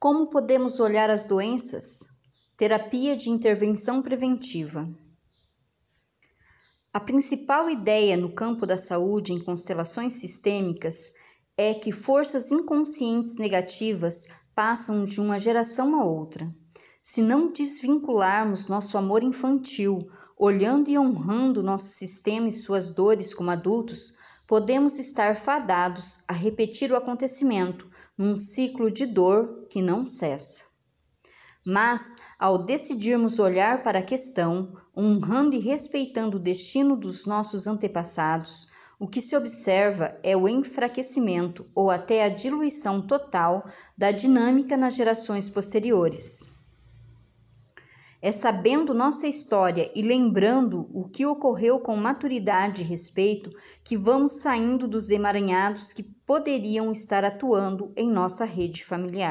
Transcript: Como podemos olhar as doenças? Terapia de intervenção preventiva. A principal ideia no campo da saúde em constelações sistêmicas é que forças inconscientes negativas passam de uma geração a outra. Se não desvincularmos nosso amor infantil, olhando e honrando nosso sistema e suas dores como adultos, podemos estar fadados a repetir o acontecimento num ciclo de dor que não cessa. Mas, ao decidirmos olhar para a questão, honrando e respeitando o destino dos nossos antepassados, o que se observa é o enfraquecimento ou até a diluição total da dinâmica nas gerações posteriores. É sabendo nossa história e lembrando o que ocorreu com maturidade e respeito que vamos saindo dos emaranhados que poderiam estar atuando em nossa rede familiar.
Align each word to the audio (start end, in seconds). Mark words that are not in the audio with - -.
Como 0.00 0.28
podemos 0.28 0.78
olhar 0.78 1.10
as 1.10 1.24
doenças? 1.24 2.06
Terapia 2.56 3.16
de 3.16 3.30
intervenção 3.30 4.00
preventiva. 4.00 4.88
A 6.92 7.00
principal 7.00 7.68
ideia 7.68 8.16
no 8.16 8.32
campo 8.32 8.64
da 8.64 8.76
saúde 8.76 9.32
em 9.32 9.40
constelações 9.40 10.12
sistêmicas 10.12 11.14
é 11.56 11.74
que 11.74 11.90
forças 11.90 12.52
inconscientes 12.52 13.38
negativas 13.38 14.28
passam 14.54 15.04
de 15.04 15.20
uma 15.20 15.36
geração 15.36 16.00
a 16.00 16.04
outra. 16.04 16.48
Se 17.02 17.20
não 17.20 17.52
desvincularmos 17.52 18.68
nosso 18.68 18.96
amor 18.96 19.24
infantil, 19.24 19.98
olhando 20.36 20.88
e 20.88 20.96
honrando 20.96 21.60
nosso 21.60 21.88
sistema 21.88 22.46
e 22.46 22.52
suas 22.52 22.90
dores 22.90 23.34
como 23.34 23.50
adultos, 23.50 24.16
podemos 24.48 24.98
estar 24.98 25.36
fadados 25.36 26.24
a 26.26 26.32
repetir 26.32 26.90
o 26.90 26.96
acontecimento 26.96 27.86
num 28.16 28.34
ciclo 28.34 28.90
de 28.90 29.04
dor 29.04 29.66
que 29.68 29.82
não 29.82 30.06
cessa. 30.06 30.64
Mas, 31.62 32.16
ao 32.38 32.64
decidirmos 32.64 33.38
olhar 33.38 33.82
para 33.82 33.98
a 33.98 34.02
questão, 34.02 34.72
honrando 34.96 35.54
e 35.54 35.58
respeitando 35.58 36.38
o 36.38 36.40
destino 36.40 36.96
dos 36.96 37.26
nossos 37.26 37.66
antepassados, 37.66 38.68
o 38.98 39.06
que 39.06 39.20
se 39.20 39.36
observa 39.36 40.18
é 40.22 40.34
o 40.34 40.48
enfraquecimento 40.48 41.66
ou 41.74 41.90
até 41.90 42.24
a 42.24 42.30
diluição 42.30 43.02
total 43.02 43.62
da 43.98 44.10
dinâmica 44.10 44.78
nas 44.78 44.96
gerações 44.96 45.50
posteriores. 45.50 46.57
É 48.20 48.32
sabendo 48.32 48.92
nossa 48.92 49.28
história 49.28 49.92
e 49.94 50.02
lembrando 50.02 50.88
o 50.92 51.08
que 51.08 51.24
ocorreu 51.24 51.78
com 51.78 51.94
maturidade 51.94 52.82
e 52.82 52.84
respeito 52.84 53.48
que 53.84 53.96
vamos 53.96 54.40
saindo 54.40 54.88
dos 54.88 55.10
emaranhados 55.10 55.92
que 55.92 56.02
poderiam 56.26 56.90
estar 56.90 57.24
atuando 57.24 57.92
em 57.96 58.10
nossa 58.10 58.44
rede 58.44 58.84
familiar. 58.84 59.26